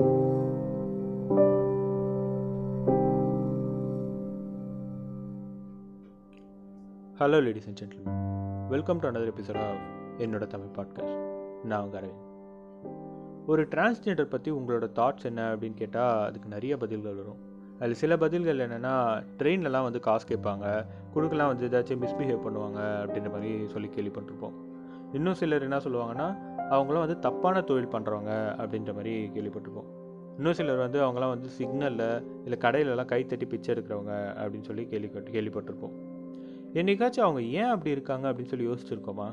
Hello 0.00 0.08
ladies 7.18 7.66
and 7.66 7.80
gentlemen 7.80 8.68
welcome 8.68 8.98
to 8.98 9.08
another 9.08 9.20
episode 9.36 9.58
of 9.58 9.78
என்னோட 10.18 10.46
Tamil 10.46 10.76
podcast 10.76 11.18
நான் 11.64 11.82
உங்கள் 11.82 12.02
அரவிந்த். 12.02 12.22
ஒரு 13.46 13.66
டிரான்ஸ்ஜெண்டர் 13.66 14.22
பற்றி 14.22 14.50
உங்களோட 14.50 14.90
தாட்ஸ் 14.94 15.22
என்ன 15.22 15.54
அப்படின்னு 15.54 15.74
கேட்டால் 15.74 16.26
அதுக்கு 16.26 16.48
நிறைய 16.48 16.76
பதில்கள் 16.76 17.14
வரும். 17.14 17.38
அதில் 17.80 17.94
சில 17.94 18.16
பதில்கள் 18.16 18.56
என்னென்னா 18.56 19.24
ட்ரெயின்லலாம் 19.38 19.82
வந்து 19.82 20.00
காசு 20.00 20.28
கேட்பாங்க. 20.28 20.86
குழுக்கெல்லாம் 21.14 21.46
வந்து 21.46 21.68
ஏதாச்சும் 21.68 22.02
மிஸ்பிஹேவ் 22.04 22.38
பண்ணுவாங்க 22.46 22.78
அப்படின்ற 22.78 23.30
மாதிரி 23.30 23.68
சொல்லி 23.68 23.88
கேள்விப்பட்டிருப்போம். 23.88 24.52
இன்னும் 25.12 25.34
சிலர் 25.34 25.62
என்ன 25.62 25.76
சொல்லுவாங்கன்னா 25.76 26.49
அவங்களாம் 26.74 27.04
வந்து 27.06 27.18
தப்பான 27.26 27.62
தொழில் 27.70 27.92
பண்ணுறவங்க 27.94 28.32
அப்படின்ற 28.60 28.90
மாதிரி 28.96 29.12
கேள்விப்பட்டிருப்போம். 29.36 29.88
இன்னும் 30.38 30.56
சிலர் 30.58 30.82
வந்து 30.84 30.98
அவங்களாம் 31.04 31.32
வந்து 31.34 31.48
சிக்னலில் 31.56 32.04
இல்லை 32.44 32.58
கடையிலலாம் 32.64 33.08
கை 33.12 33.20
தட்டி 33.30 33.46
பிச்சை 33.52 33.70
எடுக்கிறவங்க 33.74 34.14
அப்படின்னு 34.40 34.68
சொல்லி 34.68 34.84
கேள்வி 34.92 35.08
கேள்விப்பட்டிருப்போம். 35.36 35.94
என்றைக்காச்சும் 36.80 37.26
அவங்க 37.26 37.40
ஏன் 37.60 37.72
அப்படி 37.74 37.90
இருக்காங்க 37.96 38.26
அப்படின்னு 38.30 38.52
சொல்லி 38.52 38.68
யோசிச்சிருக்கோமா? 38.70 39.26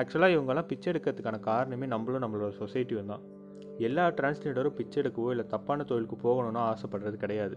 ஆக்சுவலாக 0.00 0.34
இவங்கெல்லாம் 0.36 0.68
பிச்சை 0.70 0.88
எடுக்கிறதுக்கான 0.92 1.40
காரணமே 1.48 1.86
நம்மளும் 1.94 2.24
நம்மளோட 2.24 2.50
சொசைட்டியும் 2.60 3.12
தான். 3.12 3.24
எல்லா 3.86 4.04
டிரான்ஸ்ஜெண்டரும் 4.18 4.76
பிச்சை 4.78 4.98
எடுக்கவோ 5.02 5.30
இல்லை 5.34 5.46
தப்பான 5.54 5.84
தொழிலுக்கு 5.90 6.16
போகணும்னு 6.26 6.62
ஆசைப்படுறது 6.70 7.18
கிடையாது. 7.24 7.56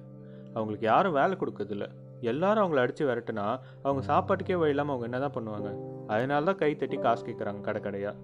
அவங்களுக்கு 0.55 0.85
யாரும் 0.91 1.15
வேலை 1.19 1.35
கொடுக்கறதில்ல. 1.41 1.85
எல்லாரும் 2.31 2.63
அவங்கள 2.63 2.81
அடித்து 2.83 3.03
விரட்டுனா 3.09 3.45
அவங்க 3.85 4.01
சாப்பாட்டுக்கே 4.09 4.57
வழி 4.61 4.73
இல்லாமல் 4.73 4.93
அவங்க 4.95 5.07
என்ன 5.09 5.19
தான் 5.25 5.35
பண்ணுவாங்க? 5.37 5.69
அதனால 6.13 6.45
தான் 6.49 6.59
கை 6.63 6.71
தட்டி 6.81 6.97
காசு 7.05 7.23
கேட்குறாங்க 7.29 7.61
கடை 7.67 7.81
கடையாக 7.81 8.15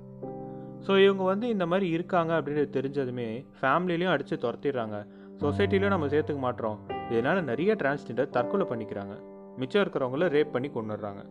ஸோ 0.86 0.92
இவங்க 1.06 1.24
வந்து 1.24 1.48
இந்த 1.56 1.66
மாதிரி 1.72 1.88
இருக்காங்க 1.96 2.32
அப்படின்றது 2.40 2.70
தெரிஞ்சதுமே 2.78 3.30
ஃபேமிலிலையும் 3.60 4.14
அடித்து 4.14 4.36
துரத்திடுறாங்க. 4.44 4.98
சொசைட்டிலையும் 5.42 5.96
நம்ம 5.96 6.08
சேர்த்துக்க 6.14 6.42
மாட்டோம். 6.46 6.78
இதனால் 7.12 7.48
நிறைய 7.50 7.72
டிரான்ஸ்ஜெண்டர் 7.82 8.34
தற்கொலை 8.38 8.66
பண்ணிக்கிறாங்க. 8.70 9.16
மிச்சம் 9.62 9.84
இருக்கிறவங்கள 9.84 10.28
ரேப் 10.36 10.54
பண்ணி 10.56 10.70
கொண்டுடுறாங்க 10.78 11.22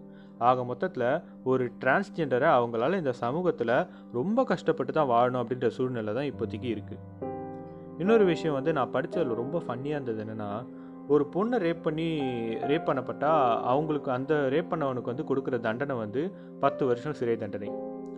ஆக 0.48 0.64
மொத்தத்தில் 0.64 1.06
ஒரு 1.50 1.64
டிரான்ஸ்ஜெண்டரை 1.82 2.48
அவங்களால 2.56 2.96
இந்த 3.02 3.12
சமூகத்தில் 3.22 3.74
ரொம்ப 4.12 4.44
கஷ்டப்பட்டு 4.50 4.92
தான் 4.92 5.10
வாழணும் 5.12 5.42
அப்படின்ற 5.42 5.68
சூழ்நிலை 5.76 6.14
தான் 6.14 6.28
இப்போதைக்கு 6.32 6.68
இருக்குது 6.74 7.02
இன்னொரு 7.98 8.24
விஷயம் 8.24 8.54
வந்து 8.54 8.72
நான் 8.72 8.92
படித்ததில் 8.94 9.40
ரொம்ப 9.42 9.62
ஃபன்னியாக 9.66 9.98
இருந்தது 9.98 10.20
என்னென்னா 10.24 10.50
ஒரு 11.14 11.24
பொண்ணை 11.34 11.58
ரேப் 11.66 11.84
பண்ணி 11.86 12.08
ரேப் 12.70 12.88
பண்ணப்பட்டால் 12.88 13.62
அவங்களுக்கு 13.72 14.10
அந்த 14.10 14.34
ரேப் 14.54 14.72
பண்ணவனுக்கு 14.72 15.12
வந்து 15.12 15.28
கொடுக்குற 15.30 15.60
தண்டனை 15.60 15.96
வந்து 15.96 16.22
பத்து 16.60 16.86
வருஷம் 16.86 17.16
சிறை 17.20 17.36
தண்டனை. 17.36 17.70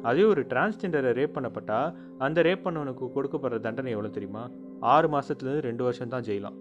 அதே 0.08 0.24
ஒரு 0.32 0.42
டிரான்ஸ்ஜெண்டரை 0.52 1.12
ரேப் 1.18 1.36
பண்ணப்பட்டா 1.36 1.78
அந்த 2.26 2.42
ரேப் 2.48 2.64
பண்ணவனுக்கு 2.66 3.06
கொடுக்கப்படுற 3.16 3.60
தண்டனை 3.66 3.92
எவ்வளோ 3.96 4.10
தெரியுமா? 4.16 4.44
ஆறு 4.94 5.08
மாதத்துலேருந்து 5.14 5.66
ரெண்டு 5.68 5.84
வருஷம் 5.88 6.12
தான் 6.14 6.26
ஜெயிலாம். 6.28 6.58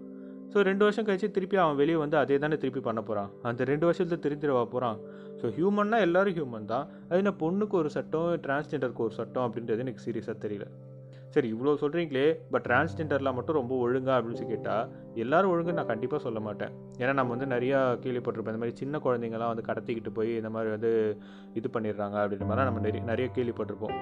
ஸோ 0.52 0.58
ரெண்டு 0.68 0.84
வருஷம் 0.84 1.06
கழிச்சு 1.06 1.28
திருப்பி 1.36 1.56
அவன் 1.62 1.78
வெளியே 1.80 1.96
வந்து 2.02 2.16
அதே 2.20 2.36
தானே 2.44 2.56
திருப்பி 2.62 2.80
பண்ண 2.88 3.00
போகிறான் 3.08 3.30
அந்த 3.48 3.64
ரெண்டு 3.70 3.86
வருஷத்துல 3.88 4.18
திருத்திடவா 4.26 4.62
போகிறான் 4.74 4.98
ஸோ 5.40 5.46
ஹியூமன்னா 5.56 5.98
எல்லோரும் 6.06 6.36
ஹியூமன் 6.38 6.70
தான். 6.74 6.86
அது 7.08 7.18
என்ன 7.22 7.32
பொண்ணுக்கு 7.42 7.76
ஒரு 7.82 7.90
சட்டம் 7.96 8.30
டிரான்ஸ்ஜெண்டருக்கு 8.46 9.04
ஒரு 9.08 9.14
சட்டம் 9.18 9.46
அப்படின்றது 9.46 9.84
எனக்கு 9.86 10.04
சீரியஸாக 10.06 10.36
தெரியல. 10.44 10.66
சரி 11.30 11.48
இவ்வளோ 11.52 11.72
சொல்கிறீங்களே 11.80 12.34
பட் 12.50 12.66
டிரான்ஸ்ஜெண்டர்லாம் 12.68 13.34
மட்டும் 13.34 13.58
ரொம்ப 13.60 13.74
ஒழுங்கா 13.86 14.12
அப்படின்னு 14.18 14.38
சொல்லி 14.40 14.52
கேட்டால் 14.54 14.90
எல்லாரும் 15.14 15.50
ஒழுங்கு 15.50 15.72
நான் 15.72 15.86
கண்டிப்பாக 15.86 16.22
சொல்ல 16.22 16.40
மாட்டேன். 16.40 16.72
ஏன்னா 16.98 17.12
நம்ம 17.12 17.34
வந்து 17.34 17.54
நிறையா 17.56 17.80
கேள்விப்பட்டிருப்போம். 18.04 18.54
இந்த 18.54 18.62
மாதிரி 18.62 18.76
சின்ன 18.76 18.98
குழந்தைங்கலாம் 18.98 19.52
வந்து 19.52 19.68
கடத்திக்கிட்டு 19.70 20.12
போய் 20.14 20.36
இந்த 20.36 20.50
மாதிரி 20.50 20.70
வந்து 20.70 21.20
இது 21.54 21.70
பண்ணிடுறாங்க 21.72 22.16
அப்படின்ற 22.22 22.48
மாதிரிலாம் 22.48 22.70
நம்ம 22.70 22.80
நிறைய 22.80 23.04
நிறைய 23.04 23.30
கேள்விப்பட்டிருப்போம். 23.34 23.96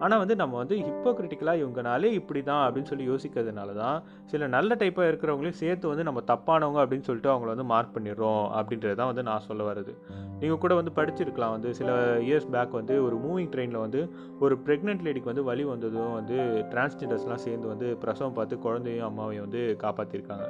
ஆனால் 0.00 0.18
வந்து 0.18 0.36
நம்ம 0.36 0.56
வந்து 0.56 0.76
ஹிப்போக்ரிட்டிக்கலாக 0.80 1.60
இவங்கனாலே 1.60 2.08
இப்படி 2.12 2.42
தான் 2.42 2.62
அப்படின்னு 2.66 2.84
சொல்லி 2.84 3.10
யோசிக்கிறதுனால 3.10 3.74
தான் 3.74 3.98
சில 4.26 4.46
நல்ல 4.46 4.74
டைப்பாக 4.74 5.10
இருக்கிறவங்களையும் 5.10 5.58
சேர்த்து 5.58 5.88
வந்து 5.88 6.02
நம்ம 6.02 6.20
தப்பானவங்க 6.26 6.80
அப்படின்னு 6.82 7.02
சொல்லிட்டு 7.02 7.32
அவங்கள 7.32 7.46
வந்து 7.46 7.64
மார்க் 7.64 7.94
பண்ணிடுறோம் 7.96 8.44
அப்படின்றது 8.56 8.94
தான் 8.94 9.06
வந்து 9.06 9.22
நான் 9.22 9.40
சொல்ல 9.40 9.64
வருது 9.64 9.94
நீங்கள் 10.38 10.58
கூட 10.58 10.74
வந்து 10.74 10.92
படிச்சிருக்கலாம் 10.92 11.50
வந்து 11.50 11.74
சில 11.74 11.90
இயர்ஸ் 12.20 12.50
பேக் 12.50 12.72
வந்து 12.72 13.02
ஒரு 13.02 13.16
மூவிங் 13.16 13.50
ட்ரெயினில் 13.52 13.78
வந்து 13.78 14.02
ஒரு 14.40 14.58
ப்ரெக்னென்ட் 14.66 15.02
லேடிக்கு 15.02 15.24
வந்து 15.24 15.42
வழி 15.42 15.64
வந்ததும் 15.64 16.12
வந்து 16.12 16.38
டிரான்ஸ்ஜெண்டர்ஸ்லாம் 16.72 17.34
சேர்ந்து 17.34 17.68
வந்து 17.68 17.96
பிரசவம் 17.96 18.32
பார்த்து 18.32 18.58
குழந்தையும் 18.58 19.08
அம்மாவையும் 19.08 19.42
வந்து 19.42 19.76
காப்பாற்றிருக்காங்க 19.82 20.48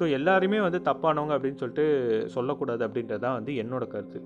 ஸோ 0.00 0.10
எல்லாருமே 0.10 0.60
வந்து 0.60 0.82
தப்பானவங்க 0.82 1.36
அப்படின்னு 1.36 1.58
சொல்லிட்டு 1.58 1.86
சொல்லக்கூடாது 2.26 2.88
அப்படின்றது 2.88 3.18
தான் 3.18 3.34
வந்து 3.34 3.52
என்னோட 3.52 3.86
கருத்து. 3.88 4.20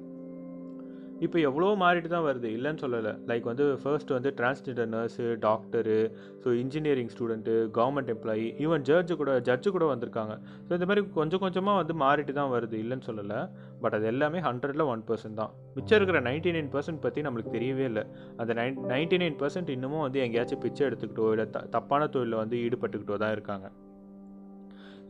இப்போ 1.25 1.39
எவ்வளோ 1.49 1.67
மாறிட்டு 1.83 2.09
தான் 2.15 2.25
வருது? 2.27 2.49
இல்லைன்னு 2.57 2.81
சொல்லலை. 2.83 3.13
லைக் 3.31 3.45
வந்து 3.51 3.65
ஃபர்ஸ்ட் 3.83 4.11
வந்து 4.15 4.31
transgender 4.39 4.89
nurse 4.95 5.27
doctor 5.45 5.99
so 6.43 6.49
engineering 6.63 7.11
student 7.15 7.55
government 7.79 8.11
employee 8.15 8.47
even 8.65 8.85
judge 8.89 9.17
கூட 9.21 9.33
ஜட்ஜு 9.49 9.71
கூட 9.77 9.87
வந்திருக்காங்க. 9.93 10.35
ஸோ 10.67 10.71
இந்த 10.79 10.89
மாதிரி 10.91 11.05
கொஞ்சம் 11.19 11.43
கொஞ்சமாக 11.45 11.81
வந்து 11.83 11.97
மாறிட்டு 12.05 12.35
தான் 12.41 12.53
வருது. 12.55 12.77
இல்லைன்னு 12.85 13.07
சொல்லலை. 13.11 13.39
பட் 13.85 13.97
அது 13.99 14.09
எல்லாமே 14.13 14.41
ஹண்ட்ரடில் 14.49 14.85
ஒன் 14.95 15.05
பர்சன்ட் 15.11 15.39
தான். 15.43 15.53
மிச்சம் 15.77 15.99
இருக்கிற 16.01 16.21
நைன்டி 16.29 16.53
நைன் 16.57 16.73
பர்சன்ட் 16.75 17.03
பற்றி 17.07 17.23
நம்மளுக்கு 17.29 17.55
தெரியவே 17.59 17.87
இல்லை. 17.93 18.05
அந்த 18.43 18.53
நைன் 18.61 18.83
நைன்டி 18.95 19.19
நைன் 19.25 19.39
பர்சன்ட் 19.45 19.73
இன்னமும் 19.77 20.05
வந்து 20.07 20.21
எங்கேயாச்சும் 20.27 20.63
பிச்சை 20.67 20.85
எடுத்துக்கிட்டோ 20.89 21.31
இல்லை 21.37 21.47
த 21.57 21.65
தப்பான 21.77 22.11
தொழிலில் 22.17 22.41
வந்து 22.43 22.59
ஈடுபட்டுக்கிட்டோ 22.67 23.19
தான் 23.25 23.35
இருக்காங்க. 23.39 23.69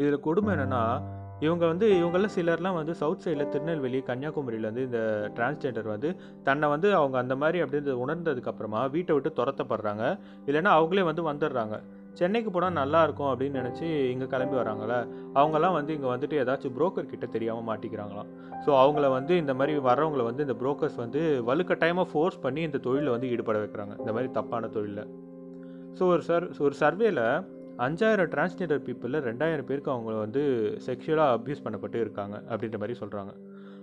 இதில் 0.01 0.25
கொடுமை 0.29 0.53
என்னென்னா 0.57 0.85
இவங்க 1.45 1.65
வந்து 1.71 1.87
இவங்களில் 2.01 2.33
சிலர்லாம் 2.35 2.77
வந்து 2.79 2.93
சவுத் 3.01 3.23
சைடில் 3.25 3.51
திருநெல்வேலி 3.53 4.01
கன்னியாகுமரியில் 4.09 4.67
வந்து 4.69 4.83
இந்த 4.89 5.01
டிரான்ஸ்ஜெண்டர் 5.37 5.89
வந்து 5.93 6.09
தன்னை 6.49 6.67
வந்து 6.73 6.89
அவங்க 6.99 7.17
அந்த 7.23 7.35
மாதிரி 7.43 7.59
அப்படின்றது 7.65 7.97
உணர்ந்ததுக்கப்புறமா 8.05 8.83
வீட்டை 8.95 9.15
விட்டு 9.17 9.31
துரத்தப்படுறாங்க. 9.39 10.05
இல்லைன்னா 10.49 10.73
அவங்களே 10.79 11.05
வந்து 11.11 11.23
வந்துடுறாங்க. 11.31 11.77
சென்னைக்கு 12.21 12.51
போனால் 12.55 12.79
நல்லா 12.81 13.01
இருக்கும் 13.07 13.31
அப்படின்னு 13.33 13.61
நினச்சி 13.61 13.87
இங்கே 14.13 14.27
கிளம்பி 14.35 14.57
வராங்களே 14.61 14.99
அவங்கெல்லாம் 15.39 15.77
வந்து 15.79 15.93
இங்கே 15.97 16.09
வந்துட்டு 16.13 16.39
ஏதாச்சும் 16.43 16.75
புரோக்கர் 16.79 17.11
கிட்ட 17.13 17.27
தெரியாமல் 17.37 17.67
மாட்டிக்கிறாங்களாம். 17.71 18.31
ஸோ 18.65 18.71
அவங்கள 18.83 19.09
வந்து 19.19 19.35
இந்த 19.43 19.55
மாதிரி 19.61 19.75
வரவங்களை 19.89 20.27
வந்து 20.31 20.45
இந்த 20.47 20.57
புரோக்கர்ஸ் 20.63 20.99
வந்து 21.05 21.23
வலுக்கட்டாயமாக 21.51 22.09
ஃபோர்ஸ் 22.13 22.39
பண்ணி 22.45 22.63
இந்த 22.69 22.81
தொழிலில் 22.87 23.15
வந்து 23.15 23.31
ஈடுபட 23.35 23.59
வைக்கிறாங்க. 23.65 23.97
இந்த 24.03 24.13
மாதிரி 24.17 24.31
தப்பான 24.39 24.71
தொழிலில். 24.77 25.11
ஸோ 25.99 26.05
ஒரு 26.15 26.23
சர் 26.29 26.47
ஒரு 26.67 26.77
சர்வேல 26.83 27.23
அஞ்சாயிரம் 27.83 28.31
டிரான்ஸ்ஜெண்டர் 28.31 28.83
பீப்புளில் 28.87 29.25
ரெண்டாயிரம் 29.27 29.67
பேருக்கு 29.67 29.93
அவங்க 29.93 30.13
வந்து 30.19 30.43
செக்ஷுவலாக 30.87 31.37
அப்யூஸ் 31.37 31.65
பண்ணப்பட்டு 31.65 31.99
இருக்காங்க 32.01 32.37
அப்படின்ற 32.51 32.79
மாதிரி 32.79 32.97
சொல்கிறாங்க 33.01 33.33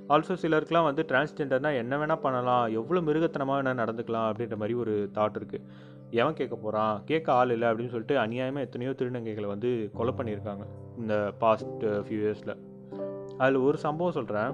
ஆல்சோ 0.09 0.35
சிலருக்குலாம் 0.35 0.87
வந்து 0.87 1.03
டிரான்ஸ்ஜெண்டர்னால் 1.09 1.77
என்ன 1.77 1.97
வேணால் 1.97 2.21
பண்ணலாம் 2.21 2.65
எவ்வளோ 2.73 3.01
மிருகத்தனமாக 3.01 3.57
வேணால் 3.59 3.79
நடந்துக்கலாம் 3.81 4.27
அப்படின்ற 4.29 4.57
மாதிரி 4.57 4.75
ஒரு 4.75 4.93
தாட் 5.17 5.37
இருக்குது 5.37 5.65
எவன் 6.11 6.33
கேட்க 6.33 6.55
போகிறான் 6.55 6.95
கேட்க 7.05 7.27
ஆள் 7.33 7.51
இல்லை 7.51 7.67
அப்படின்னு 7.67 7.91
சொல்லிட்டு 7.91 8.17
அநியாயமாக 8.17 8.65
எத்தனையோ 8.65 8.93
திருநங்கைகளை 8.93 9.49
வந்து 9.49 9.71
கொலை 9.93 10.13
பண்ணியிருக்காங்க 10.13 10.65
இந்த 10.97 11.15
பாஸ்ட் 11.39 11.85
ஃபியூ 12.05 12.21
இயர்ஸில் 12.23 12.55
அதில் 13.37 13.65
ஒரு 13.65 13.77
சம்பவம் 13.77 14.17
சொல்கிறேன் 14.17 14.53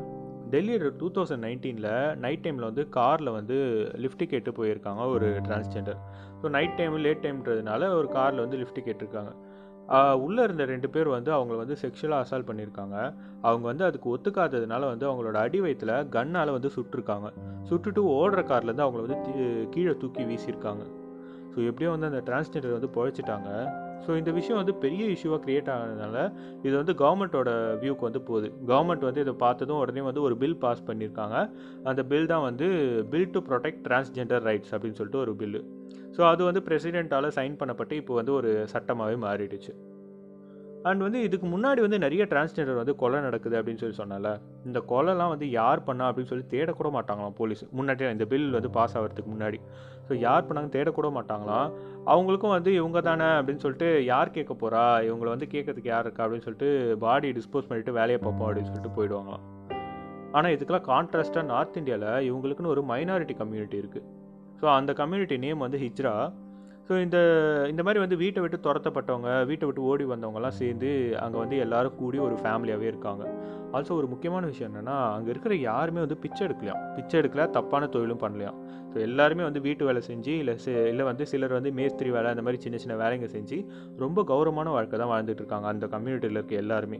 டெல்லியில் 0.53 0.85
டூ 0.99 1.07
தௌசண்ட் 1.15 1.43
நைன்டீனில் 1.47 1.91
நைட் 2.23 2.43
டைமில் 2.45 2.67
வந்து 2.69 2.83
காரில் 2.97 3.35
வந்து 3.37 3.55
லிஃப்ட்டு 4.03 4.25
கேட்டு 4.33 4.51
போயிருக்காங்க 4.57 5.03
ஒரு 5.15 5.27
transgender 5.47 5.99
so 6.41 6.49
night 6.55 6.77
time 6.79 6.95
late 7.05 7.23
டைம்ன்றதுனால 7.25 7.89
ஒரு 7.99 8.07
காரில் 8.17 8.43
வந்து 8.45 8.59
லிஃப்ட்டு 8.61 8.85
கேட்டிருக்காங்க. 8.87 9.31
உள்ளே 10.25 10.41
இருந்த 10.47 10.63
ரெண்டு 10.71 10.87
பேர் 10.93 11.09
வந்து 11.15 11.31
அவங்கள 11.37 11.55
வந்து 11.61 11.75
செக்ஷுவலாக 11.81 12.23
அசால்ட் 12.25 12.47
பண்ணியிருக்காங்க. 12.49 12.95
அவங்க 13.47 13.65
வந்து 13.71 13.83
அதுக்கு 13.87 14.07
ஒத்துக்காததுனால 14.13 14.87
வந்து 14.91 15.05
அவங்களோட 15.09 15.37
அடி 15.45 15.59
வயிற்றில் 15.65 15.95
கன்னால் 16.15 16.55
வந்து 16.57 16.69
சுட்டிருக்காங்க. 16.77 17.27
சுட்டுட்டு 17.69 18.03
ஓடுற 18.19 18.41
கார்லேருந்து 18.51 18.85
அவங்கள 18.85 19.03
வந்து 19.07 19.19
கீழே 19.75 19.93
தூக்கி 20.03 20.23
வீசியிருக்காங்க. 20.29 20.85
ஸோ 21.51 21.57
எப்படியோ 21.69 21.91
வந்து 21.95 22.09
அந்த 22.11 22.21
டிரான்ஸ்ஜெண்டர் 22.29 22.77
வந்து 22.77 22.91
பொழைச்சிட்டாங்க. 22.97 23.49
ஸோ 24.05 24.11
இந்த 24.21 24.31
விஷயம் 24.37 24.59
வந்து 24.61 24.73
பெரிய 24.83 25.03
இஷ்யூவாக 25.15 25.39
க்ரியேட் 25.45 25.69
ஆனதுனால 25.75 26.17
இது 26.67 26.73
வந்து 26.81 26.93
கவர்மெண்ட்டோட 27.03 27.49
வியூக்கு 27.81 28.07
வந்து 28.07 28.21
போகுது. 28.29 28.47
கவர்மெண்ட் 28.71 29.07
வந்து 29.09 29.23
இதை 29.25 29.33
பார்த்ததும் 29.45 29.81
உடனே 29.83 30.03
வந்து 30.09 30.21
ஒரு 30.27 30.37
பில் 30.43 30.59
பாஸ் 30.65 30.85
பண்ணியிருக்காங்க. 30.89 31.37
அந்த 31.91 32.03
பில் 32.11 32.31
தான் 32.33 32.45
வந்து 32.49 32.67
bill 33.13 33.33
to 33.35 33.41
protect 33.49 33.83
transgender 33.87 34.45
rights 34.49 34.73
அப்படின்னு 34.75 34.99
சொல்லிட்டு 35.01 35.23
ஒரு 35.25 35.33
பில்லு 35.41 35.61
ஸோ 36.17 36.21
அது 36.31 36.41
வந்து 36.49 36.61
பிரசிடெண்ட்டால் 36.67 37.35
சைன் 37.37 37.59
பண்ணப்பட்டு 37.61 37.95
இப்போ 38.01 38.13
வந்து 38.19 38.33
ஒரு 38.39 38.51
சட்டமாகவே 38.73 39.17
மாறிடுச்சு. 39.25 39.73
அண்ட் 40.89 41.03
வந்து 41.05 41.19
இதுக்கு 41.27 41.47
முன்னாடி 41.53 41.79
வந்து 41.83 41.97
நிறைய 42.03 42.23
டிரான்ஸ்ஜெண்டர் 42.31 42.79
வந்து 42.79 42.93
கொலை 43.01 43.19
நடக்குது 43.25 43.55
அப்படின்னு 43.59 43.81
சொல்லி 43.83 43.97
சொன்னால 44.01 44.31
இந்த 44.67 44.79
கொலைலாம் 44.91 45.31
வந்து 45.33 45.47
யார் 45.59 45.81
பண்ணா 45.87 46.05
அப்படின்னு 46.09 46.31
சொல்லி 46.31 46.45
தேடக்கூட 46.53 46.89
மாட்டாங்களாம் 46.97 47.35
போலீஸ் 47.39 47.63
முன்னாடி 47.77 48.09
இந்த 48.15 48.25
பில் 48.33 48.45
வந்து 48.57 48.71
பாஸ் 48.77 48.95
ஆகிறதுக்கு 48.99 49.31
முன்னாடி. 49.33 49.59
ஸோ 50.07 50.19
யார் 50.25 50.47
பண்ணாங்க 50.47 50.69
தேடக்கூட 50.75 51.09
மாட்டாங்களாம் 51.17 51.67
அவங்களுக்கும் 52.13 52.55
வந்து 52.57 52.71
இவங்க 52.79 53.01
தானே 53.09 53.29
அப்படின்னு 53.39 53.63
சொல்லிட்டு 53.65 53.89
யார் 54.11 54.35
கேட்க 54.37 54.53
போகிறா 54.61 54.83
இவங்களை 55.07 55.31
வந்து 55.35 55.49
கேட்கறதுக்கு 55.55 55.93
யார் 55.93 56.05
இருக்கா 56.07 56.25
அப்படின்னு 56.25 56.47
சொல்லிட்டு 56.47 56.69
பாடி 57.05 57.31
டிஸ்போஸ் 57.39 57.69
பண்ணிவிட்டு 57.69 57.97
வேலையை 57.99 58.19
பார்ப்போம் 58.25 58.47
அப்படின்னு 58.49 58.71
சொல்லிட்டு 58.71 58.95
போயிடுவாங்களாம். 58.99 59.43
ஆனால் 60.37 60.53
இதுக்கெல்லாம் 60.55 60.87
கான்ட்ராஸ்ட்டாக 60.93 61.45
நார்த் 61.53 61.81
இந்தியாவில் 61.81 62.09
இவங்களுக்குன்னு 62.29 62.73
ஒரு 62.75 62.83
மைனாரிட்டி 62.93 63.35
கம்யூனிட்டி 63.41 63.77
இருக்குது 63.83 64.07
ஸோ 64.61 64.65
அந்த 64.79 64.91
கம்யூனிட்டி 64.99 65.37
நேம் 65.45 65.65
வந்து 65.65 65.79
ஹிஜ்ரா. 65.85 66.15
ஸோ 66.87 66.93
இந்த 67.03 67.17
இந்த 67.71 67.81
மாதிரி 67.85 67.99
வந்து 68.03 68.17
வீட்டை 68.21 68.39
விட்டு 68.41 68.57
துரத்தப்பட்டவங்க 68.65 69.29
வீட்டை 69.49 69.65
விட்டு 69.67 69.85
ஓடி 69.91 70.03
வந்தவங்கலாம் 70.11 70.55
சேர்ந்து 70.59 70.89
அங்கே 71.23 71.37
வந்து 71.43 71.55
எல்லோரும் 71.63 71.95
கூடி 72.01 72.17
ஒரு 72.25 72.35
ஃபேமிலியாகவே 72.41 72.87
இருக்காங்க. 72.91 73.23
ஆல்சோ 73.75 73.95
ஒரு 74.01 74.07
முக்கியமான 74.11 74.43
விஷயம் 74.51 74.69
என்னென்னா 74.71 74.97
அங்கே 75.15 75.29
இருக்கிற 75.33 75.53
யாருமே 75.69 75.99
வந்து 76.03 76.17
பிச்சை 76.23 76.41
எடுக்கலையாம் 76.47 76.83
பிச்சை 76.97 77.15
எடுக்கல 77.21 77.45
தப்பான 77.55 77.87
தொழிலும் 77.95 78.21
பண்ணலையாம் 78.23 78.57
ஸோ 78.91 78.97
எல்லாருமே 79.07 79.43
வந்து 79.47 79.61
வீட்டு 79.67 79.87
வேலை 79.87 80.01
செஞ்சு 80.09 80.33
இல்லை 80.41 80.53
இல்லை 80.91 81.05
வந்து 81.09 81.25
சிலர் 81.31 81.55
வந்து 81.57 81.71
மேஸ்திரி 81.79 82.11
வேலை 82.17 82.29
அந்த 82.33 82.43
மாதிரி 82.47 82.61
சின்ன 82.65 82.79
சின்ன 82.83 82.97
வேலைங்க 83.03 83.29
செஞ்சு 83.35 83.57
ரொம்ப 84.03 84.23
கௌரவமான 84.31 84.69
வாழ்க்கை 84.75 84.99
தான் 85.03 85.11
வாழ்ந்துட்டு 85.13 85.43
இருக்காங்க 85.43 85.69
அந்த 85.73 85.87
கம்யூனிட்டியில் 85.95 86.39
இருக்க 86.39 86.55
எல்லாருமே. 86.63 86.99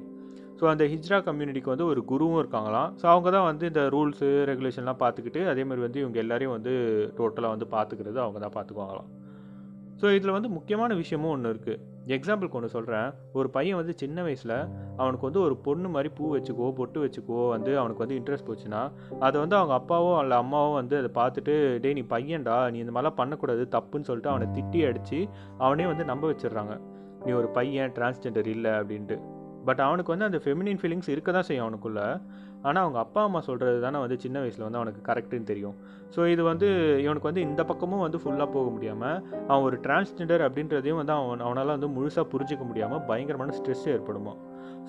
ஸோ 0.60 0.66
அந்த 0.72 0.84
ஹிஜ்ரா 0.94 1.18
கம்யூனிட்டிக்கு 1.30 1.74
வந்து 1.74 1.88
ஒரு 1.92 2.02
குருவும் 2.12 2.42
இருக்காங்களாம். 2.42 2.92
ஸோ 3.02 3.06
அவங்க 3.14 3.30
தான் 3.38 3.48
வந்து 3.52 3.66
இந்த 3.72 3.84
ரூல்ஸு 3.96 4.30
ரெகுலேஷன்லாம் 4.52 5.02
பார்த்துக்கிட்டு 5.04 5.44
அதேமாதிரி 5.54 5.84
வந்து 5.88 6.02
இவங்க 6.04 6.20
எல்லாரையும் 6.26 6.56
வந்து 6.58 6.74
டோட்டலாக 7.20 7.54
வந்து 7.56 7.68
பார்த்துக்கிறது 7.76 8.20
அவங்க 8.26 8.40
தான் 8.46 8.56
பார்த்துக்குவாங்களாம். 8.58 9.10
ஸோ 10.02 10.06
இதில் 10.16 10.32
வந்து 10.32 10.50
முக்கியமான 10.50 10.94
விஷயமும் 10.94 11.34
ஒன்று 11.34 11.52
இருக்குது 11.54 11.82
எக்ஸாம்பிளுக்கு 12.16 12.58
ஒன்று 12.60 12.70
சொல்கிறேன் 12.70 13.08
ஒரு 13.34 13.50
பையன் 13.50 13.76
வந்து 13.76 13.94
சின்ன 13.98 14.24
வயசில் 14.24 14.56
அவனுக்கு 14.98 15.22
வந்து 15.22 15.42
ஒரு 15.42 15.56
பொண்ணு 15.58 15.90
மாதிரி 15.90 16.10
பூ 16.14 16.26
வச்சுக்கோ 16.36 16.68
பொட்டு 16.74 17.00
வச்சுக்கோ 17.06 17.50
வந்து 17.50 17.72
அவனுக்கு 17.80 18.04
வந்து 18.04 18.18
இன்ட்ரெஸ்ட் 18.20 18.50
போச்சுன்னா 18.50 18.82
அதை 19.20 19.36
வந்து 19.40 19.56
அவங்க 19.56 19.74
அப்பாவோ 19.74 20.12
அல்ல 20.18 20.42
அம்மாவோ 20.44 20.74
வந்து 20.74 20.98
அதை 20.98 21.12
பார்த்துட்டு 21.16 21.80
டேய் 21.80 21.94
நீ 21.94 22.02
பையன்டா 22.10 22.58
நீ 22.72 22.80
இந்த 22.80 22.92
மாதிரிலாம் 22.92 23.20
பண்ணக்கூடாது 23.22 23.66
தப்புன்னு 23.78 24.10
சொல்லிட்டு 24.10 24.34
அவனை 24.34 24.48
திட்டி 24.58 24.82
அடித்து 24.90 25.22
அவனே 25.58 25.86
வந்து 25.86 26.06
நம்ப 26.06 26.34
வச்சிடுறாங்க. 26.34 26.76
நீ 27.26 27.32
ஒரு 27.32 27.48
பையன் 27.48 27.92
டிரான்ஸ்ஜெண்டர் 27.92 28.48
இல்லை 28.48 28.72
அப்படின்ட்டு. 28.72 29.18
பட் 29.68 29.82
அவனுக்கு 29.88 30.14
வந்து 30.14 30.28
அந்த 30.30 30.40
ஃபெமினின் 30.46 30.82
ஃபீலிங்ஸ் 30.82 31.12
இருக்க 31.14 31.30
தான் 31.38 31.48
செய்யும் 31.50 31.66
அவனுக்குள்ளே. 31.66 32.08
ஆனால் 32.68 32.84
அவங்க 32.84 33.00
அப்பா 33.06 33.22
அம்மா 33.28 33.40
சொல்கிறது 33.48 33.80
தானே 33.86 33.98
வந்து 34.04 34.18
சின்ன 34.24 34.38
வயசில் 34.44 34.66
வந்து 34.66 34.80
அவனுக்கு 34.82 35.02
கரெக்டுன்னு 35.10 35.50
தெரியும். 35.52 35.76
ஸோ 36.16 36.22
இது 36.34 36.44
வந்து 36.52 36.68
இவனுக்கு 37.06 37.30
வந்து 37.30 37.46
இந்த 37.50 37.62
பக்கமும் 37.72 38.04
வந்து 38.06 38.20
ஃபுல்லாக 38.24 38.50
போக 38.56 38.68
முடியாமல் 38.76 39.18
அவன் 39.50 39.66
ஒரு 39.70 39.78
டிரான்ஸ்ஜெண்டர் 39.86 40.44
அப்படின்றதையும் 40.48 41.00
வந்து 41.02 41.14
அவன் 41.18 41.44
அவனால் 41.48 41.74
வந்து 41.76 41.90
முழுசாக 41.98 42.26
புரிஞ்சிக்க 42.34 42.66
முடியாமல் 42.72 43.04
பயங்கரமான 43.10 43.56
ஸ்ட்ரெஸ் 43.60 43.88
ஏற்படுமா. 43.96 44.34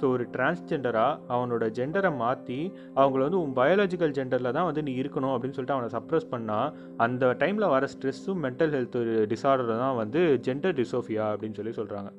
ஸோ 0.00 0.04
ஒரு 0.14 0.24
டிரான்ஸ்ஜெண்டராக 0.34 1.20
அவனோட 1.34 1.64
ஜெண்டரை 1.78 2.10
மாற்றி 2.22 2.58
அவங்கள 3.00 3.20
வந்து 3.26 3.40
உன் 3.44 3.54
பயாலஜிக்கல் 3.60 4.14
ஜெண்டரில் 4.18 4.54
தான் 4.56 4.68
வந்து 4.70 4.82
நீ 4.88 4.94
இருக்கணும் 5.02 5.34
அப்படின்னு 5.34 5.56
சொல்லிட்டு 5.58 5.78
அவனை 5.78 5.90
சப்ரஸ் 5.96 6.30
பண்ணால் 6.34 6.70
அந்த 7.06 7.32
டைமில் 7.42 7.72
வர 7.74 7.88
ஸ்ட்ரெஸ்ஸும் 7.94 8.42
மென்டல் 8.46 8.74
ஹெல்த் 8.76 8.98
டிசார்டர் 9.34 9.72
தான் 9.84 9.98
வந்து 10.02 10.22
ஜெண்டர் 10.48 10.78
டிசோஃபியா 10.82 11.26
அப்படின்னு 11.34 11.58
சொல்லி 11.60 11.74
சொல்கிறாங்க 11.80 12.12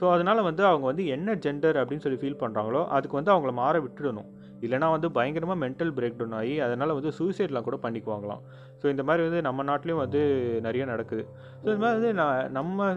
ஸோ 0.00 0.04
அதனால் 0.14 0.46
வந்து 0.48 0.62
அவங்க 0.70 0.86
வந்து 0.90 1.04
என்ன 1.14 1.34
ஜெண்டர் 1.44 1.78
அப்படின்னு 1.80 2.04
சொல்லி 2.06 2.20
ஃபீல் 2.22 2.42
பண்ணுறாங்களோ 2.42 2.82
அதுக்கு 2.96 3.18
வந்து 3.18 3.32
அவங்கள 3.34 3.52
மாற 3.62 3.76
விட்டுடணும். 3.86 4.28
இல்லைனா 4.64 4.86
வந்து 4.94 5.08
பயங்கரமாக 5.16 5.58
மென்டல் 5.64 5.92
பிரேக் 5.96 6.16
டவுன் 6.20 6.36
ஆகி 6.38 6.54
அதனால் 6.64 6.94
வந்து 6.98 7.10
சூசைட்லாம் 7.18 7.66
கூட 7.66 7.76
பண்ணிக்குவாங்களாம். 7.84 8.40
ஸோ 8.80 8.86
இந்த 8.92 9.02
மாதிரி 9.08 9.22
வந்து 9.26 9.40
நம்ம 9.46 9.64
நாட்டிலையும் 9.68 10.02
வந்து 10.04 10.20
நிறைய 10.66 10.82
நடக்குது. 10.92 11.22
ஸோ 11.62 11.66
இந்த 11.72 11.80
மாதிரி 11.84 11.98
வந்து 11.98 12.10
நான் 12.20 12.50
நம்ம 12.58 12.88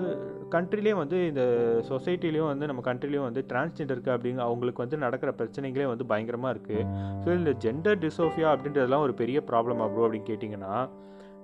கண்ட்ரிலேயும் 0.56 1.01
வந்து 1.03 1.19
இந்த 1.31 1.44
சொசைட்டிலையும் 1.92 2.50
வந்து 2.53 2.69
நம்ம 2.71 2.83
கண்ட்ரிலையும் 2.89 3.27
வந்து 3.30 3.44
டிரான்ஸ்ஜெண்டருக்கு 3.51 4.13
அப்படிங்க 4.15 4.44
அவங்களுக்கு 4.48 4.83
வந்து 4.86 5.00
நடக்கிற 5.06 5.31
பிரச்சனைகளே 5.42 5.88
வந்து 5.94 6.07
பயங்கரமாக 6.13 6.53
இருக்குது 6.56 6.88
ஸோ 7.24 7.30
இந்த 7.39 7.53
ஜெண்டர் 7.65 8.01
டிசோஃபியா 8.06 8.50
அப்படின்றதெல்லாம் 8.56 9.06
ஒரு 9.07 9.15
பெரிய 9.21 9.39
ப்ராப்ளம் 9.51 9.83
ஆகும் 9.86 10.06
அப்படின்னு 10.06 10.30
கேட்டிங்கன்னா 10.31 10.74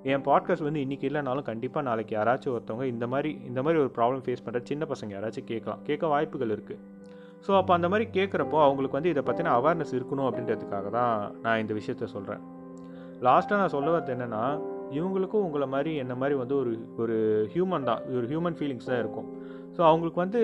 என் 0.08 0.22
பாட்காஸ்ட் 0.22 0.64
வந்து 0.64 0.80
இன்றைக்கி 0.80 1.06
இல்லைனாலும் 1.10 1.42
கண்டிப்பாக 1.42 1.86
நாளைக்கு 1.86 2.18
யாராச்சும் 2.18 2.54
ஒருத்தவங்க 2.56 2.84
இந்த 2.84 3.08
மாதிரி 3.08 3.40
இந்த 3.46 3.62
மாதிரி 3.62 3.80
ஒரு 3.82 3.92
ப்ராப்ளம் 3.96 4.22
ஃபேஸ் 4.26 4.44
பண்ணுற 4.46 4.62
சின்ன 4.64 4.86
பசங்க 4.90 5.10
யாராச்சும் 5.10 5.44
கேட்கலாம். 5.44 5.80
கேட்க 5.84 6.08
வாய்ப்புகள் 6.08 6.50
இருக்குது 6.50 6.80
ஸோ 7.48 7.58
அப்போ 7.58 7.74
அந்த 7.74 7.90
மாதிரி 7.90 8.10
கேட்குறப்போ 8.12 8.62
அவங்களுக்கு 8.62 8.98
வந்து 9.02 9.10
இதை 9.10 9.24
பற்றின 9.24 9.52
அவேர்னஸ் 9.62 9.94
இருக்கணும் 9.94 10.28
அப்படின்றதுக்காக 10.30 10.90
தான் 10.90 11.36
நான் 11.42 11.60
இந்த 11.60 11.74
விஷயத்த 11.74 12.04
சொல்கிறேன் 12.04 12.40
லாஸ்ட்டாக 13.22 13.58
நான் 13.58 13.68
சொல்ல 13.68 14.00
வரது 14.00 14.14
என்னென்னா 14.16 14.44
இவங்களுக்கும் 14.92 15.44
உங்களை 15.44 15.68
மாதிரி 15.68 15.96
என்ன 15.96 16.16
மாதிரி 16.16 16.38
வந்து 16.38 16.56
ஒரு 16.56 16.90
ஒரு 16.98 17.16
ஹியூமன் 17.54 17.84
தான் 17.84 18.02
ஒரு 18.16 18.28
ஹியூமன் 18.28 18.58
ஃபீலிங்ஸ் 18.60 18.86
தான் 18.86 19.00
இருக்கும். 19.00 19.28
ஸோ 19.78 19.82
அவங்களுக்கு 19.88 20.20
வந்து 20.24 20.40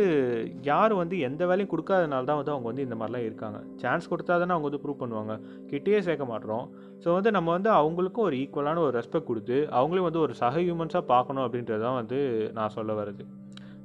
யார் 0.70 0.94
வந்து 1.02 1.16
எந்த 1.28 1.44
வேலையும் 1.50 1.70
கொடுக்காதனால 1.72 2.28
தான் 2.30 2.40
வந்து 2.40 2.54
அவங்க 2.54 2.68
வந்து 2.72 2.84
இந்த 2.88 2.96
மாதிரிலாம் 2.98 3.28
இருக்காங்க. 3.28 3.60
சான்ஸ் 3.84 4.10
கொடுத்தா 4.12 4.34
தானே 4.42 4.54
அவங்க 4.56 4.68
வந்து 4.70 4.82
ப்ரூவ் 4.84 5.00
பண்ணுவாங்க. 5.04 5.36
கிட்டேயே 5.72 6.00
சேர்க்க 6.08 6.26
மாட்டோம். 6.34 6.66
ஸோ 7.04 7.08
வந்து 7.18 7.32
நம்ம 7.38 7.50
வந்து 7.58 7.72
அவங்களுக்கும் 7.80 8.28
ஒரு 8.30 8.38
ஈக்குவலான 8.44 8.84
ஒரு 8.88 8.94
ரெஸ்பெக்ட் 9.00 9.30
கொடுத்து 9.32 9.58
அவங்களையும் 9.80 10.08
வந்து 10.10 10.22
ஒரு 10.26 10.36
சக 10.42 10.56
ஹியூமன்ஸாக 10.66 11.04
பார்க்கணும் 11.14 11.46
அப்படின்றது 11.48 11.84
தான் 11.88 11.98
வந்து 12.02 12.20
நான் 12.60 12.76
சொல்ல 12.78 12.94
வருது 13.02 13.26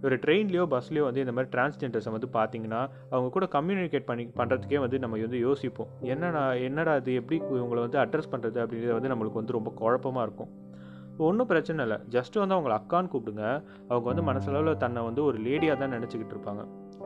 ஒரு 0.07 0.17
ட்ரெயின்லேயோ 0.25 0.65
பஸ்லேயோ 0.73 1.05
வந்து 1.07 1.23
இந்த 1.25 1.33
மாதிரி 1.37 1.51
டிரான்ஸ்ஜெண்டர்ஸை 1.55 2.11
வந்து 2.17 2.29
பார்த்தீங்கன்னா 2.37 2.81
அவங்க 3.13 3.29
கூட 3.37 3.47
கம்யூனிகேட் 3.57 4.09
பண்ணி 4.11 4.25
பண்ணுறதுக்கே 4.41 4.79
வந்து 4.85 4.99
நம்ம 5.05 5.19
வந்து 5.25 5.41
யோசிப்போம். 5.49 5.91
என்னடா 6.15 6.43
என்னடா 6.69 6.93
அது 7.01 7.15
எப்படி 7.21 7.39
இவங்களை 7.61 7.81
வந்து 7.87 7.99
அட்ரஸ் 8.05 8.33
பண்ணுறது 8.35 8.59
அப்படின்றது 8.65 8.97
வந்து 8.99 9.13
நம்மளுக்கு 9.13 9.41
வந்து 9.41 9.57
ரொம்ப 9.59 9.73
குழப்பமாக 9.81 10.27
இருக்கும். 10.29 10.53
ஒன்றும் 11.27 11.49
பிரச்சனை 11.51 11.85
இல்லை. 11.87 11.99
ஜஸ்ட்டு 12.15 12.41
வந்து 12.43 12.55
அவங்கள 12.57 12.75
அக்கான்னு 12.81 13.11
கூப்பிடுங்க. 13.13 13.45
அவங்க 13.91 14.07
வந்து 14.11 14.25
மனசளவில் 14.31 14.81
தன்னை 14.83 15.01
வந்து 15.09 15.23
ஒரு 15.29 15.39
லேடியாக 15.47 15.77
தான் 15.83 15.95
நினச்சிக்கிட்டு 15.97 16.35
இருப்பாங்க. 16.37 16.63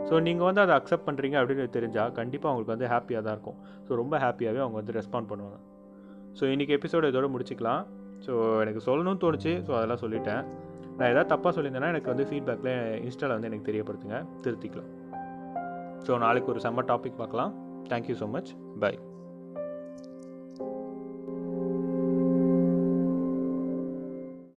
ஸோ 0.08 0.14
நீங்கள் 0.26 0.48
வந்து 0.48 0.62
அதை 0.64 0.74
அக்செப்ட் 0.78 1.06
பண்ணுறீங்க 1.08 1.36
அப்படின்னு 1.40 1.66
தெரிஞ்சால் 1.76 2.12
கண்டிப்பாக 2.18 2.50
அவங்களுக்கு 2.50 2.74
வந்து 2.74 2.88
ஹாப்பியாக 2.94 3.22
தான் 3.26 3.34
இருக்கும். 3.36 3.58
ஸோ 3.86 3.94
ரொம்ப 4.02 4.14
ஹாப்பியாகவே 4.24 4.62
அவங்க 4.64 4.78
வந்து 4.80 4.96
ரெஸ்பாண்ட் 4.98 5.30
பண்ணுவாங்க. 5.32 5.58
ஸோ 6.38 6.44
இன்றைக்கி 6.54 6.74
எபிசோடு 6.78 7.10
இதோட 7.12 7.28
முடிச்சிக்கலாம். 7.34 7.82
ஸோ 8.26 8.32
எனக்கு 8.64 8.82
சொல்லணும்னு 8.88 9.22
தோணுச்சு. 9.24 9.54
ஸோ 9.68 9.72
அதெல்லாம் 9.78 10.02
சொல்லிட்டேன். 10.04 10.42
நான் 10.98 11.10
எதாவது 11.12 11.30
தப்பாக 11.34 11.52
சொல்லியிருந்தேன்னா 11.56 11.92
எனக்கு 11.94 12.12
வந்து 12.12 12.26
ஃபீட்பேக்கில் 12.30 12.74
இன்ஸ்டாவில் 13.06 13.36
வந்து 13.36 13.50
எனக்கு 13.50 13.68
தெரியப்படுத்துங்க. 13.70 14.18
திருத்திக்கலாம். 14.46 14.90
ஸோ 16.08 16.18
நாளைக்கு 16.26 16.52
ஒரு 16.54 16.62
செம்ம 16.66 16.84
டாபிக் 16.92 17.18
பார்க்கலாம். 17.22 17.54
Thank you 17.92 18.16
so 18.22 18.28
much 18.36 18.52
by 18.84 18.94